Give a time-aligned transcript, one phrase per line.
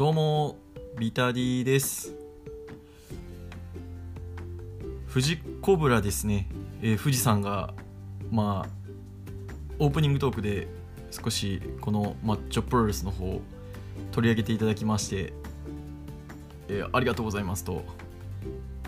[0.00, 0.56] どうも
[0.98, 2.14] ビタディです。
[5.12, 6.48] 富士コブラですね、
[6.80, 7.74] えー、富士山が
[8.30, 8.68] まあ
[9.78, 10.68] オープニングトークで
[11.10, 13.42] 少しこのマッチョプロレスの方を
[14.10, 15.34] 取り上げていただきまして、
[16.68, 17.84] えー、ありがとうございますと、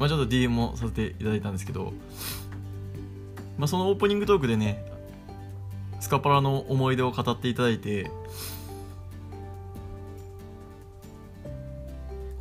[0.01, 1.93] まあ、ちょっと DM もさせていただいたんですけど、
[3.59, 4.83] まあ、そのオープニングトークでね
[6.01, 8.11] スカパラの思い出を語っていただいて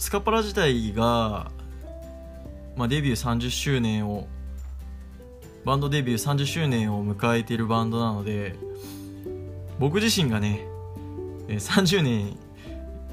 [0.02, 1.52] スカパラ自体が、
[2.76, 4.28] まあ、デビュー30周年を
[5.64, 8.56] バンドデビュー30周年を迎えているバンドなので
[9.78, 10.66] 僕自身がね
[11.48, 12.36] 30年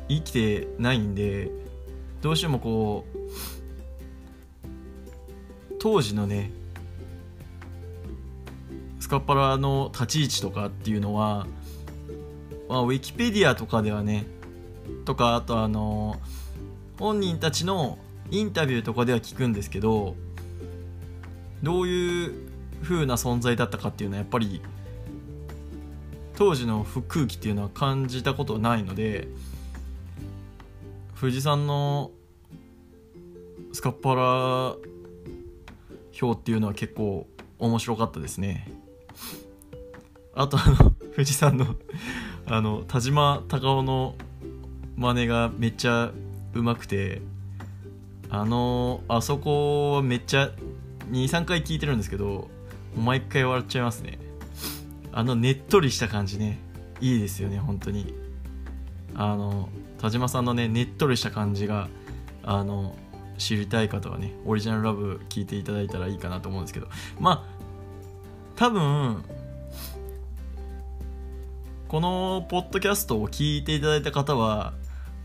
[0.09, 1.51] 生きてないんで
[2.23, 3.19] どうしてもこう
[5.79, 6.51] 当時のね
[8.99, 11.47] スカッパラの立ち位置とかっていうのは、
[12.67, 14.25] まあ、ウィキペディアとかではね
[15.05, 16.17] とかあとあの
[16.99, 17.99] 本人たちの
[18.31, 20.17] インタビューとかでは聞くんですけど
[21.63, 22.35] どういう
[22.83, 24.61] 風な存在だったかっていうのはやっぱり
[26.37, 29.29] 当時の空気っていうのは感じたことないので
[31.19, 32.13] 富士山の
[33.73, 34.77] スカッパラ
[36.21, 37.27] 表っていうのは結構
[37.59, 38.71] 面白かったですね。
[40.35, 41.75] あとあの富士山の
[42.47, 44.15] あの田島隆夫の
[44.97, 46.13] 真似がめっちゃ
[46.55, 47.23] うまくて
[48.31, 50.51] あのあそこはめっちゃ
[51.11, 52.49] 23回聞いてるんですけど
[52.97, 54.19] 毎回笑っちゃいますね。
[55.13, 56.59] あのねっとりした感じね。
[57.01, 58.15] いいですよね本当に。
[59.15, 61.89] あの田島さんのねねっとりした感じが
[62.43, 62.95] あの
[63.39, 66.89] 知りたい方はねオリジナルラブ聞いていただいたらいいかなと思うんですけど。
[67.19, 67.59] まあ
[68.57, 69.25] 多分
[71.87, 74.75] このポッドキャストを聞いていただいた方は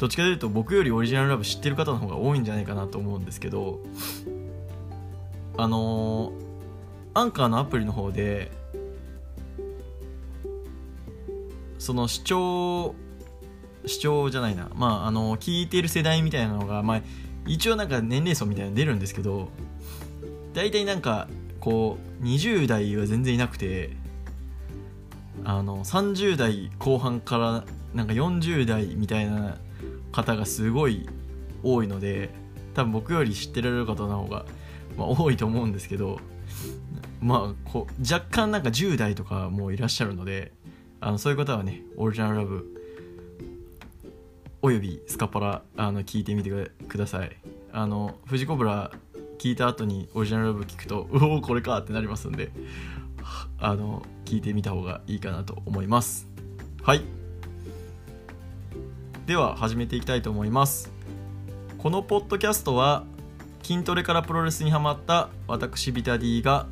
[0.03, 3.79] どっちかというと僕よりオリジナルラブ知ってる方の方が多いんじゃないかなと思うんですけど
[5.55, 6.33] あのー、
[7.13, 8.51] アンカーのアプリの方で
[11.79, 12.95] その視聴
[13.85, 14.69] 視聴じゃないな。
[14.75, 17.01] まああの聞いてる世代みたいなのが、まあ、
[17.47, 19.47] 一応なんか年齢層みたいなの出るんですけど
[20.53, 21.29] 大体なんか
[21.61, 23.91] こう20代は全然いなくて
[25.45, 27.63] あの30代後半から
[27.93, 29.59] なんか40代みたいな
[30.13, 31.09] 方がすごい
[31.63, 32.29] 多いので
[32.73, 34.45] 多分僕より知ってられる方の方が、
[34.97, 36.19] まあ、多いと思うんですけど
[37.21, 40.53] まあこう若干なんか10代とかもいらっしゃるので
[41.01, 42.65] あのそういう方はねオリジナルラブ
[44.61, 46.49] およびスカパラあの聞いてみて
[46.87, 47.35] ください。
[47.73, 48.91] あのフジコブラ
[49.37, 52.49] 聞いた後にオリジナルラブ聞くとうおこれかってなりますんで
[53.59, 56.29] あの聞いてみた方がいいかなと思います。
[56.81, 57.22] はい。
[59.25, 60.91] では始めていきたいと思います。
[61.77, 63.05] このポッドキャストは
[63.63, 66.67] 筋トレからプロレスにハマった私ビタディが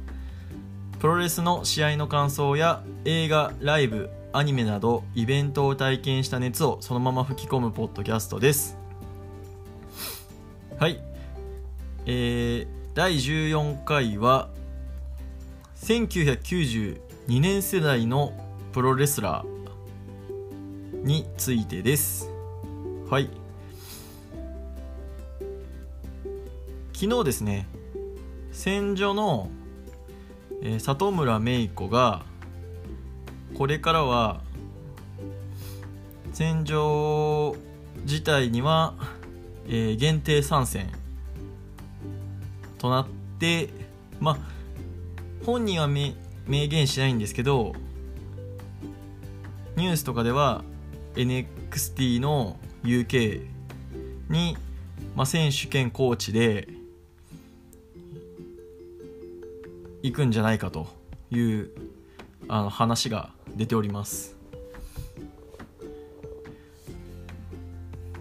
[0.99, 8.77] プロレスの試合の感想や映画ライブアニメなどイベントを体験した熱をそのまま吹き込むポッドキャストです。
[10.77, 11.01] はい。
[12.05, 14.49] えー、第14回は
[15.77, 16.99] 1992
[17.39, 18.33] 年世代の
[18.73, 22.30] プロレスラーについてです。
[23.11, 23.29] はい。
[26.93, 27.67] 昨日ですね
[28.53, 29.49] 戦場の、
[30.61, 32.23] えー、里村芽衣子が
[33.57, 34.39] これからは
[36.31, 37.53] 戦場
[38.03, 38.93] 自体には、
[39.67, 40.89] えー、限定参戦
[42.77, 43.07] となっ
[43.39, 43.71] て
[44.21, 44.37] まあ
[45.45, 46.13] 本人は明
[46.47, 47.73] 言しないんですけど
[49.75, 50.63] ニュースとかでは
[51.15, 53.45] NXT の UK
[54.29, 54.57] に、
[55.15, 56.67] まあ、選手兼コーチで
[60.01, 60.87] 行くんじゃないかと
[61.29, 61.69] いう
[62.47, 64.35] あの話が出ております。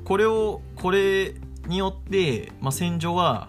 [0.04, 1.34] これをこれ
[1.68, 3.48] によって、まあ、戦場は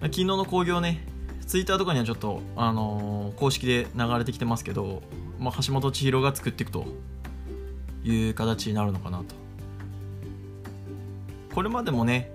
[0.00, 1.04] 昨日の興行ね
[1.46, 5.02] ツイッターとかにはちょっと、あのー、公式で流れてきてますけど、
[5.38, 6.86] まあ、橋本千尋が作っていくと。
[8.04, 9.44] いう形になるのかなと。
[11.54, 12.32] これまでもね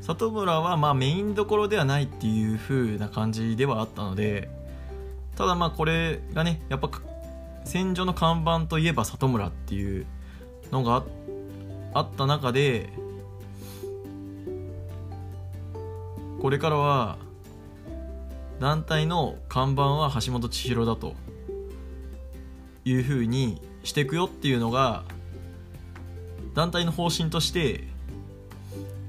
[0.00, 4.48] 里村はまあメインどころではないっていう風な感じではあったので
[5.36, 6.90] ただまあこれがねやっぱ
[7.64, 10.06] 戦場の看板といえば里村っていう
[10.72, 11.04] のが
[11.94, 12.90] あった中で
[16.40, 17.18] これからは
[18.60, 21.14] 団体の看板は橋本千尋だと。
[22.86, 25.04] いうふうにしていくよっていうのが
[26.54, 27.84] 団体の方針として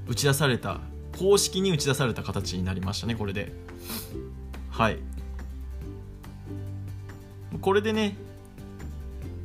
[0.08, 0.80] 打ち出された
[1.18, 3.52] 公式に打ち出された形になりましたねこれで。
[4.70, 4.98] はい。
[7.60, 8.16] これでね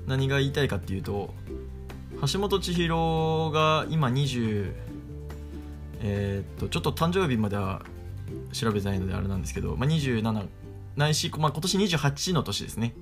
[0.07, 1.33] 何が言いたいかっていうと
[2.31, 4.73] 橋本千尋が今20
[6.01, 7.81] えー、っとちょっと誕生日までは
[8.51, 10.47] 調べてないのであれなんですけど、まあ、27
[10.95, 12.93] ないし、まあ、今年28の年ですね、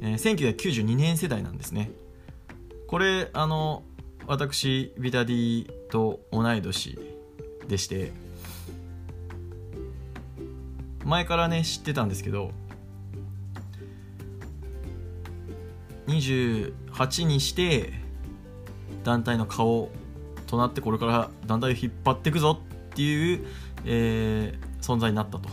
[0.00, 1.90] えー、1992年世代なんですね。
[2.86, 3.82] これあの
[4.26, 6.98] 私ビタディと同い年
[7.68, 8.12] でして
[11.04, 12.50] 前からね知ってたんですけど
[16.06, 17.92] 28にして
[19.04, 19.90] 団体の顔
[20.46, 22.58] となってこれから団体を引っ張っていくぞ
[22.90, 23.46] っていう、
[23.84, 25.48] えー、存在になったと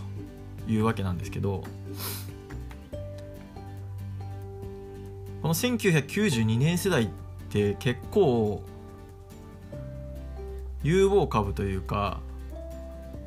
[0.68, 1.64] いうわけなんですけど
[5.56, 7.10] 1992年世代っ
[7.50, 8.62] て結構
[10.84, 12.20] 有望株というか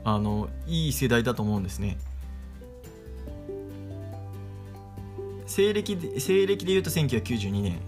[0.05, 1.99] あのいい世代だと思うんですね。
[5.47, 7.81] 西暦で西暦でいうと1992年。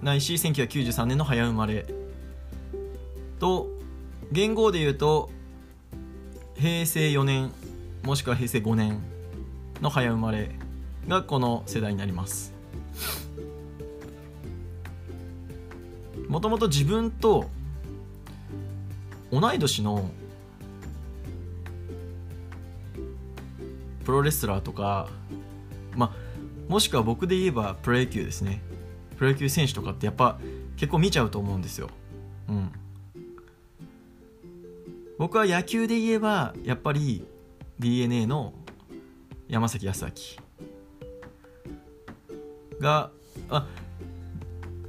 [0.00, 1.86] ないし1993年の早生まれ。
[3.40, 3.68] と
[4.30, 5.28] 元号でいうと
[6.54, 7.50] 平成4年
[8.04, 9.00] もしくは平成5年
[9.80, 10.54] の早生まれ
[11.08, 12.61] がこの世代になります。
[16.28, 17.46] もともと自分と
[19.30, 20.10] 同い年の
[24.04, 25.08] プロレスラーとか
[25.94, 26.14] ま
[26.68, 28.62] もしくは僕で言えばプロ野球ですね。
[29.16, 30.38] プロ野球選手とかってやっぱ
[30.76, 31.90] 結構見ちゃうと思うんですよ。
[32.48, 32.72] うん。
[35.18, 37.24] 僕は野球で言えばやっぱり
[37.78, 38.54] d n a の
[39.48, 40.10] 山崎康明。
[42.82, 43.10] が
[43.48, 43.66] あ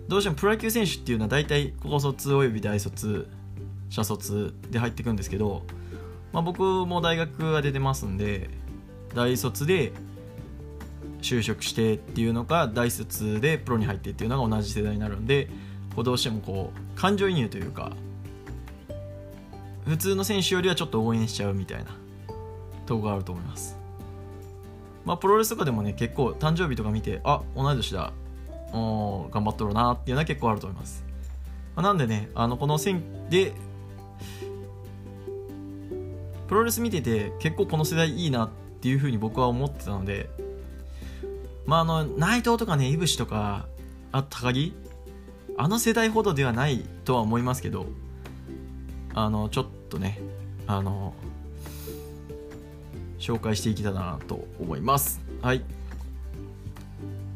[0.09, 3.29] どうしてもプロ野球選手っていうのは大体高卒および大卒
[3.89, 5.63] 社卒で入ってくんですけど、
[6.33, 8.49] まあ、僕も大学は出てますんで
[9.15, 9.93] 大卒で
[11.21, 15.47] 就職してっていうのか大卒でプロに入ってっていうのが同じ世代になるんで
[15.95, 17.93] こうどうしてもこう感情移入というか
[19.85, 21.91] 普通の選手よりはちょっと応援しちゃうみたいな
[22.85, 23.82] とこがあると思います。
[25.05, 28.13] まあプロレスとかでもね結構誕生日とか見てあ同い年だ。
[28.75, 29.91] お頑張っとるな。
[29.91, 31.05] っていうのは結構あると思います、
[31.75, 33.53] まあ、なんでねあのこの戦で
[36.47, 38.49] プロレス見てて結構この世代いいなっ
[38.81, 40.27] ていうふうに僕は思ってたので
[41.67, 43.67] まああの内藤とかねいぶしとか
[44.11, 44.73] あ高木？
[45.55, 47.85] あの世代ほどではないとは思いますけど
[49.13, 50.19] あのちょっとね
[50.65, 51.13] あの
[53.23, 55.21] 紹介していけたらなと思います。
[55.41, 55.63] はい。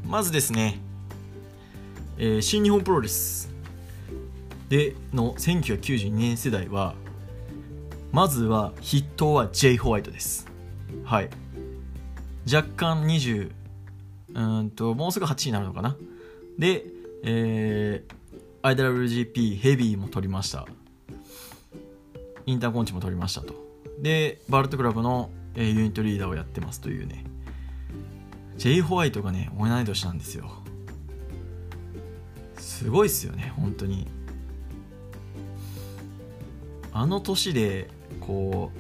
[0.05, 0.79] まずですね、
[2.17, 3.49] えー、新日本プロレス
[4.67, 6.93] での1992年世代は
[8.11, 10.45] まずは筆頭は J ホワイトです。
[11.05, 11.29] はい。
[12.53, 13.51] 若干20
[14.35, 15.95] うんともうすぐ8になるのかな。
[16.59, 16.83] で、
[17.23, 20.67] えー、IWGP ヘビーも取りました。
[22.45, 23.53] インターコンチも取りましたと。
[24.01, 27.25] でバルトクラブのえ、ユニットリーダーをやってますというね。
[28.57, 30.49] J ホワイトがね同い年なんですよ。
[32.57, 34.07] すごいっすよね本当に。
[36.93, 38.79] あの年でこう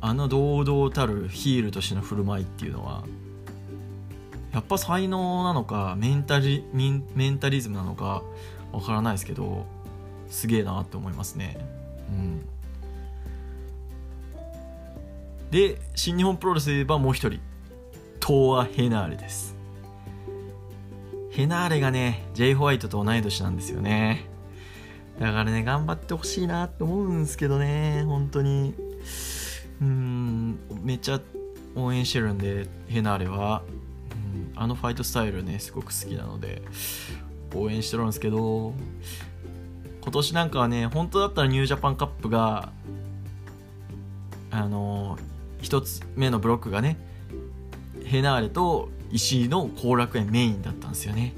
[0.00, 3.04] あの堂々たるヒールとしての振る舞いっていうのは
[4.52, 8.22] やっぱ才能なのかメンタリメンタリズムなのか
[8.72, 9.66] わからないですけど
[10.30, 11.58] すげえなって思いますね。
[12.08, 12.59] うん。
[15.50, 17.40] で新日本プロレスで言えばもう一人。
[18.20, 19.56] トーア・ヘナーレです。
[21.30, 24.26] ヘナーレがね J ホワイトと同い年なんですよね。
[25.18, 28.74] だからね頑張ってほしいなって思うんですけどね本当に。
[29.80, 31.20] うんめっちゃ
[31.74, 33.62] 応援してるんでヘナーレは、
[34.54, 36.62] うん、あのファイトスタイルねすごく好きなので
[37.54, 38.74] 応援してるんですけど
[40.02, 42.72] 今年なんかはね本当だったらニュージャパンカップが
[44.50, 45.18] あの
[45.62, 46.96] 1つ目のブロックがね
[48.04, 51.34] ヘナーレと石井の後楽園メインだったんですよね。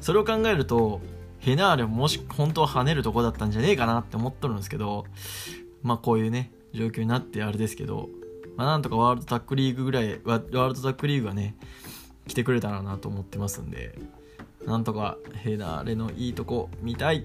[0.00, 1.00] それを考えると
[1.38, 5.04] ヘナーレもし本当は跳ねるとこだったんじゃねえかなって思っとるんですけど
[5.82, 8.08] まあこういうね状況になってあれですけど、
[8.56, 11.56] まあ、なんとかワールドタックリーグぐらいワールドタックリーグがね
[12.26, 13.98] 来てくれたらなと思ってますんで
[14.66, 17.24] なんとかヘナーレのいいとこ見たい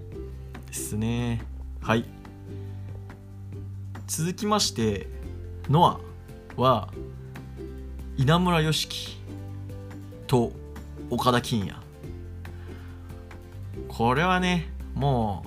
[0.68, 1.42] ですね。
[1.82, 2.06] はい。
[4.08, 5.08] 続きまして
[5.70, 6.11] ノア。
[6.58, 6.90] は
[8.18, 9.18] 稲村良樹
[10.28, 10.52] と
[11.10, 11.76] 岡田金也。
[13.88, 15.44] これはねも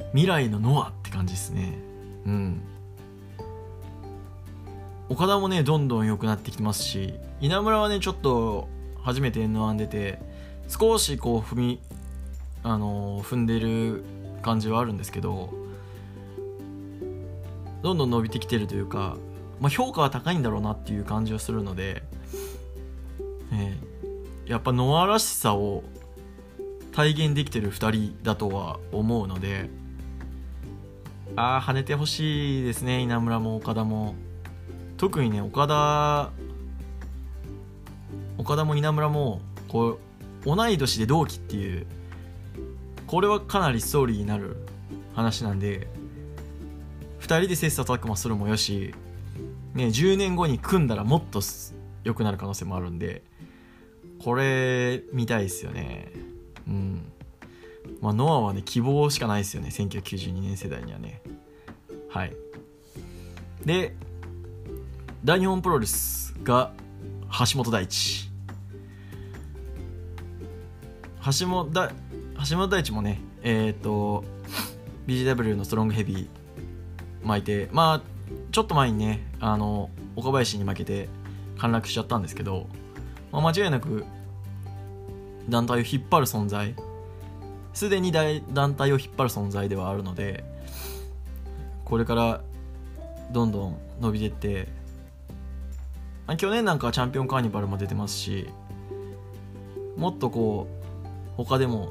[0.00, 1.78] う未来のノアって感じですね。
[2.26, 2.62] うん。
[5.08, 8.68] 岡田もねどんどん良くなってきてますし稲村はねちょっと
[9.02, 10.18] 初めて N1 出て
[10.68, 11.80] 少しこう踏み
[12.64, 14.02] あのー、踏んでる
[14.42, 15.50] 感じはあるんですけど
[17.86, 19.16] どんどん伸びてきてるというか、
[19.60, 22.02] まあ、評価は高いんだろうなっていう感じはするので、
[23.52, 25.84] えー、やっぱノアらしさを
[26.90, 29.70] 体現できてる2人だとは思うので
[31.36, 34.16] ああ跳ねてほしいですね稲村も岡田も。
[34.96, 36.32] 特にね岡田
[38.36, 40.00] 岡田も稲村もこ
[40.44, 41.86] う同い年で同期っていう
[43.06, 44.56] これはかなりストーリーになる
[45.14, 45.86] 話なんで
[47.26, 48.94] 2人で切磋琢磨するもよし、
[49.74, 51.40] ね、10年後に組んだらもっと
[52.04, 53.24] 良くなる可能性もあるんで
[54.22, 56.12] これ見たいですよね。
[56.68, 57.12] うん。
[58.00, 59.70] まあノアはね希望しかないですよね。
[59.70, 61.20] 1992年世代にはね。
[62.08, 62.36] はい。
[63.64, 63.96] で
[65.24, 66.72] 大日本プロレスが
[67.52, 68.30] 橋本大地。
[71.40, 71.90] 橋本だ
[72.48, 74.24] 橋本大地もねえっ、ー、と
[75.08, 76.45] BGW のストロングヘビー
[77.26, 78.02] 巻いてまあ
[78.52, 81.08] ちょっと前にねあの岡林に負けて
[81.58, 82.66] 陥落しちゃったんですけど、
[83.32, 84.04] まあ、間違いなく
[85.48, 86.74] 団体を引っ張る存在。
[87.72, 90.44] すでに団体を引っ張る存在ではあるので
[91.84, 92.40] これから
[93.32, 94.68] どんどん伸びてって
[96.38, 98.48] 去年なんかはチャンピオンカーニバルも出てますし
[99.94, 101.06] もっとこう
[101.36, 101.90] 他でも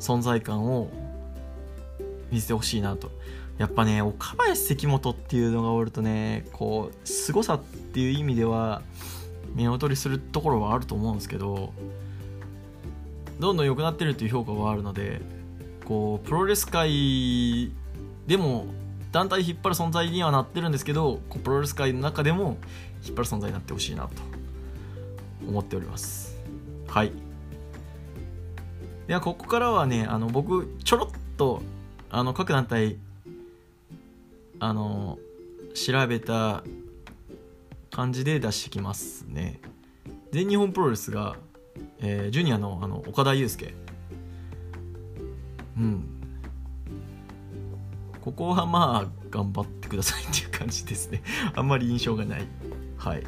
[0.00, 0.88] 存在感を
[2.30, 3.10] 見せてほしいなと。
[3.58, 8.82] やっぱね岡林関本っていうのがおるとねこう凄さっていう意味では
[9.54, 11.72] 目劣りするところはあると思うんですけど
[13.40, 15.20] どんどん良くなってるっていう評価はあるので
[15.84, 17.72] こうプロレス界
[18.26, 18.66] でも
[19.10, 22.58] 団体引っ張る存在にはなってるんですけどプロレス界の中でも
[23.04, 24.38] 引っ張る存在になってほしいなと。
[25.46, 26.36] 思っております。
[26.86, 27.12] はい。
[29.06, 31.62] ではここからはねあの僕ちょろっと
[32.10, 32.98] あの各団体
[34.60, 35.18] あの
[35.74, 36.64] 調べた
[37.90, 39.60] 感じで出してきますね。
[40.32, 41.36] 全日本プロレスが、
[42.00, 43.74] えー、ジュニアのあの岡田祐介。
[45.76, 46.04] うん。
[48.20, 51.22] ここはまあ頑張ってくださいっていう感じですね。
[51.54, 52.46] あんまり印象がない。
[52.96, 53.24] はい。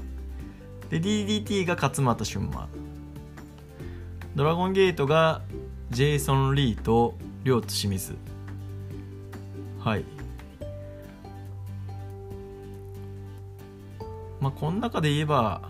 [0.90, 2.68] で DDT が勝俣俊馬。
[4.34, 5.42] ドラゴンゲートが
[5.90, 8.16] ジェイソン・リーと両津清水。
[9.78, 10.04] はい。
[14.40, 15.62] まあこの中で言えば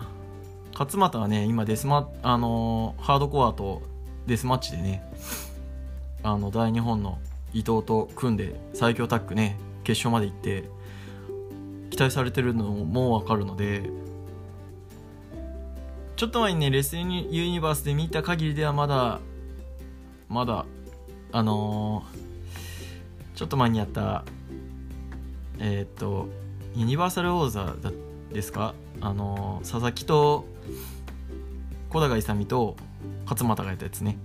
[0.73, 3.83] 勝俣はね今デスマあのー、ハードコアと
[4.27, 5.03] デスマッチでね
[6.23, 7.19] あの大日本の
[7.53, 10.65] 伊藤と組んで最強タッグね決勝まで行って
[11.91, 13.91] 期待されてるのも分かるので
[16.17, 19.21] ちょっと前にねレスリングユニバースで見た限りではまだ
[20.29, 20.67] まだ
[21.33, 24.25] あのー、ちょっと前にやった
[25.59, 26.29] えっ、と
[26.75, 27.91] ユニバーサル王座だった
[28.33, 28.75] ですか？
[29.01, 30.47] あの、佐々木と
[31.89, 32.77] 小高勇と
[33.25, 34.19] 勝俣がやったやつね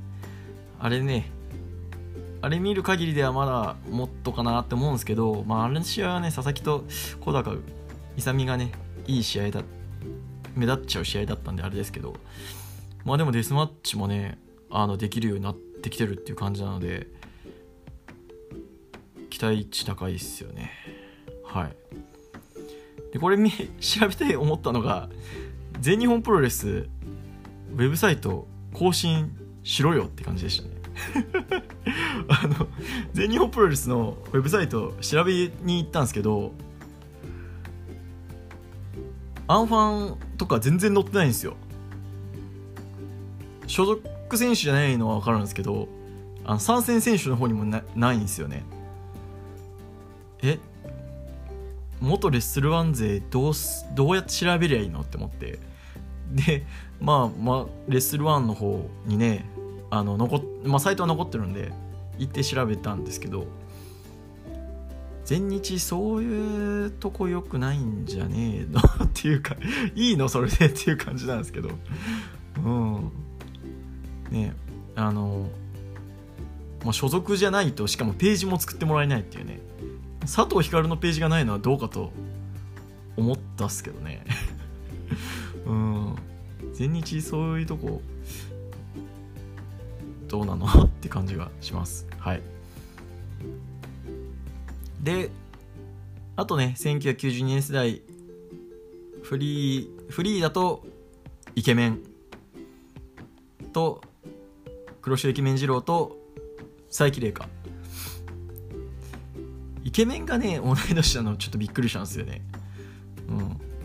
[0.79, 1.31] あれね
[2.41, 6.83] あれ見る限りではまだもっとかなって思うんですけど、まあ、あれの試合はね、佐々木と
[7.21, 7.55] 小高
[8.17, 8.71] 勇がね、
[9.07, 9.63] いい試合だ、
[10.55, 12.15] 目立っちゃう試合だったんであれですけど、
[13.03, 14.37] まあでもデスマッチもね、
[14.69, 17.07] あの、できるようになってきてるっていう感じなので、
[19.31, 20.71] 期待値高いっすよね。
[21.43, 21.75] はい。
[23.15, 23.37] で、これ
[23.79, 25.07] 調べて思ったのが、
[25.79, 29.31] 全日本プロレス、ウェブサイト更新
[29.63, 30.75] しろよって感じでしたね。
[32.27, 32.67] あの
[33.13, 36.53] 全日本プロレスのウェブサイト調べに行ったんですけど
[39.47, 41.57] アンファンとか全然載ってないんですよ
[43.67, 45.89] 所属選手じゃないのは分かるんですけど
[46.45, 48.63] あの参戦選手の方にもなないんですよね
[50.43, 50.59] え
[52.05, 53.53] 元レッスルワン勢どう
[53.95, 55.59] どうやって調べりゃいいのって思って。
[56.31, 56.65] で
[56.99, 59.45] まあまあレッスルワンの方にね
[59.91, 61.71] あの残っまあ、サイトは残ってるんで
[62.17, 63.45] 行って調べたんですけど
[65.23, 68.79] 全日そういうとこよくないんじゃねえの？
[68.79, 69.55] っていうか
[69.95, 70.29] いいの？
[70.29, 70.67] それで？
[70.67, 71.69] っていう感じなんですけど。
[72.63, 73.11] うん。
[74.31, 74.53] ね
[74.95, 75.47] あの、
[76.83, 79.59] まあ、所属じゃないとしかもページも作ってもらえないっていうね。
[80.25, 82.11] 佐藤光のページがないのはどうかと
[83.17, 84.25] 思ったっすけどね。
[85.65, 86.15] うん。
[86.73, 88.01] 全日そういうとこ
[90.27, 90.65] どうなの？
[90.65, 92.07] って感じがします。
[92.17, 92.41] はい。
[95.01, 95.29] で
[96.35, 98.01] あとね1992年世代
[99.21, 100.85] フリーフリーだと
[101.55, 102.01] イケメン。
[103.71, 104.01] と
[105.01, 106.17] 黒潮イケメン二郎と
[106.87, 107.47] 佐伯玲香。
[109.95, 112.41] ケメンがね同い年なのちょっとびっくりしたんですよね。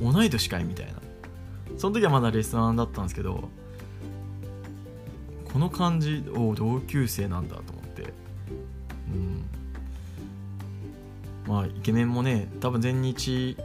[0.00, 0.12] うん。
[0.12, 0.94] 同い年かいみたいな。
[1.78, 3.48] その時はまだレストランだったんですけど
[5.52, 8.12] この感じを同級生なんだと思って。
[9.06, 9.44] うん。
[11.46, 13.56] まあイケメンもね多分全日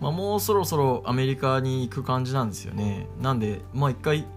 [0.00, 3.08] まあ、もうそろそろアメリカに行く感じなんですよね。
[3.20, 4.28] なんでまあ一回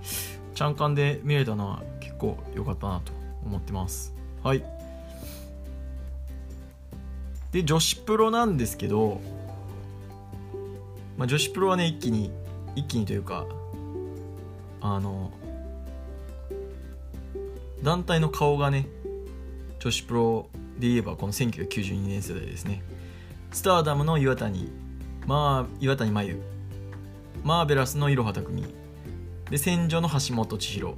[0.55, 3.13] ちゃんかんで見れたのは結構良かったなと
[3.45, 4.15] 思ってます。
[4.41, 4.82] はい。
[7.53, 9.21] で女子プロなんですけど、
[11.17, 12.31] まあ、女子プロはね一気に
[12.75, 13.45] 一気にというか
[14.81, 15.31] あの
[17.83, 18.87] 団体の顔がね
[19.79, 22.81] 女子プロで言えばこの1992年世代ですね。
[23.51, 24.71] スターダムの岩谷
[25.27, 26.41] まあ岩谷真由
[27.43, 28.63] マーベラスのいろは匠
[29.51, 30.95] で戦場の橋本千尋。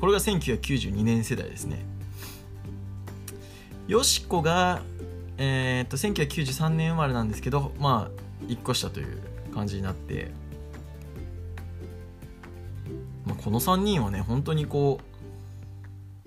[0.00, 1.84] これが1992年世代ですね。
[3.86, 4.82] よしこが、
[5.44, 9.18] えー、っと1993年生まれなんですけどまあ1個下という
[9.52, 10.30] 感じになって、
[13.26, 15.00] まあ、この3人はね本当にこ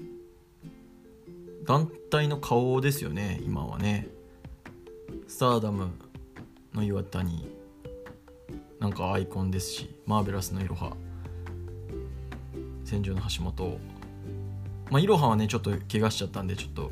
[0.01, 0.05] う
[1.65, 4.09] 団体の顔ですよね今はね。
[5.27, 5.91] スターダム
[6.73, 7.49] の岩谷
[8.79, 10.91] なんかアイコンですしマーベラスのいろは
[12.83, 13.79] 戦場の橋本。
[14.91, 16.91] まあいろははねちょっと怪我しちゃったんでちょっと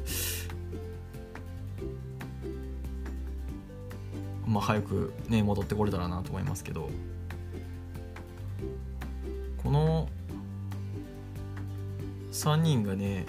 [4.53, 6.89] まあ早くね戻ってこれたらなと思いますけど。
[9.63, 10.09] この
[12.33, 13.25] 3人がね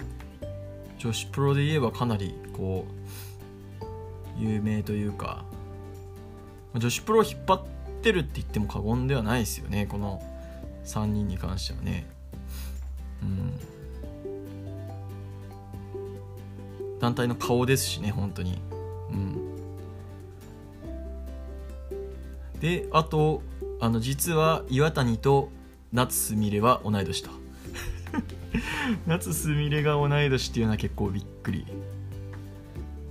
[0.97, 2.85] 女子プロで言えばかなりこ
[3.81, 3.85] う
[4.37, 5.45] 有名というか
[6.75, 7.63] 女子プロを引っ張っ
[8.01, 10.21] てるって言っても過言ではないですよねこの
[10.83, 12.05] 3人に関してはね。
[13.23, 13.59] うん。
[16.99, 18.59] 団体の顔ですしね本当に。
[22.59, 23.41] であと
[23.79, 25.49] あの実は岩谷と
[25.91, 27.29] 夏すみれは同い年と
[29.07, 31.65] 夏すみれが同い年っていうのは結構びっくり。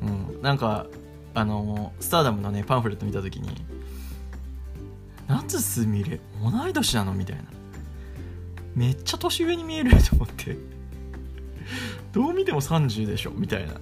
[0.03, 0.43] うん。
[0.43, 0.87] なんか
[1.35, 3.49] あのスターダムのねパンフレット見た時に
[5.27, 7.15] 夏すみれ同い年なの？
[7.15, 7.45] みたいな。
[8.75, 10.57] めっちゃ年上に見えると思って。
[12.13, 13.31] どう見ても30でしょ？
[13.31, 13.75] みたいな。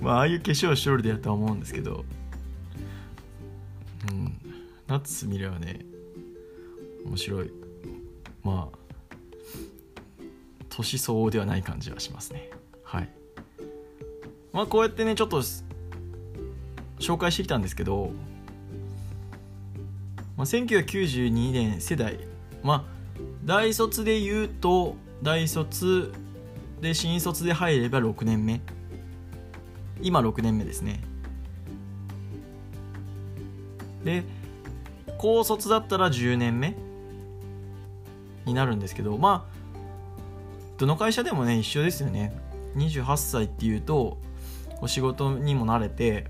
[0.00, 2.04] まあああいう化粧しとるでやったと思うんですけど。
[4.92, 5.86] 夏すみれはね
[7.06, 7.50] 面白い。
[8.42, 8.78] まあ
[10.68, 12.50] 年相応ではない感じはしますね。
[12.84, 13.08] はい。
[14.52, 15.40] まあこうやってねちょっと
[16.98, 18.10] 紹介してきたんですけど、
[20.36, 22.18] まあ、1992年世代。
[22.62, 22.84] まあ
[23.46, 26.12] 大卒で言うと大卒
[26.82, 28.60] で新卒で入れば6年目。
[30.02, 31.02] 今6年目ですね。
[34.04, 34.41] で
[35.22, 36.74] 高卒だったら10年目
[38.44, 39.78] になるんですけどまあ
[40.78, 42.36] どの会社でもね一緒ですよね
[42.74, 44.18] 28歳っていうと
[44.80, 46.26] お仕事にも慣れて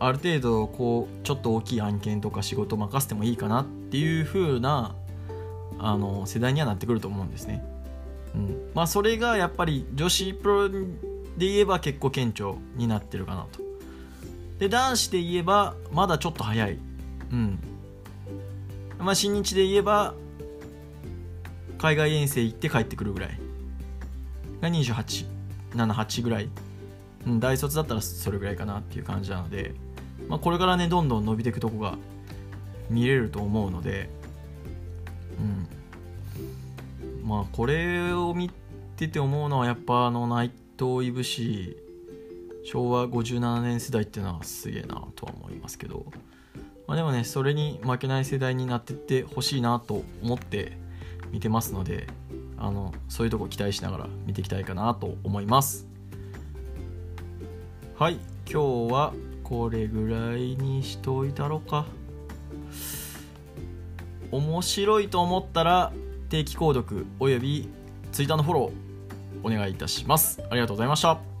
[0.00, 4.96] ある程度こうちょっと大きい案件とか仕事任せてもいいかなっていう風な
[5.78, 7.64] あな世代にはなってくると思うんですね。
[8.34, 10.78] うん、まあそれがやっぱり女子プロで
[11.38, 13.60] 言えば結構顕著になってるかなと。
[14.58, 16.76] で男子で言えばまだちょっと早い。
[17.34, 17.58] うん。
[18.98, 20.14] まあ新日で言えば
[21.78, 23.40] 海外遠征行って帰ってくるぐらい。
[24.60, 25.26] が28、
[25.74, 26.48] 7、8ぐらい。
[27.26, 29.74] うん、大卒だったらそれぐらいかなっていう感じなので、
[30.28, 31.96] まあ、これからねどんどん伸びていくとこが
[32.90, 34.10] 見れると思うので、
[35.38, 35.42] う
[37.24, 38.50] ん、まあこれを見
[38.96, 41.78] てて思うのはやっぱあの内藤いぶし
[42.62, 46.04] 昭和57年世代っていうのはすげえなとは思いますけど、
[46.86, 50.76] まあ、でもねそれに負けない世代になってってほしいなと思って
[51.30, 52.06] 見てますので
[52.58, 55.86] あのそういうとこ期待しながら見ていきたいかなと思います。
[57.96, 58.18] はい
[58.50, 61.86] 今日はこれぐらいにしといたろうか。
[64.30, 65.92] 面白いと思ったら
[66.28, 67.68] 定期購読および
[68.10, 70.42] Twitter のフォローお願いいたします。
[70.50, 71.33] ありがとうございました。